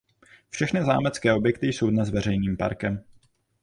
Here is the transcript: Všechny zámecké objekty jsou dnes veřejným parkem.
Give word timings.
Všechny 0.49 0.83
zámecké 0.85 1.33
objekty 1.33 1.67
jsou 1.67 1.89
dnes 1.89 2.09
veřejným 2.09 2.57
parkem. 2.57 3.03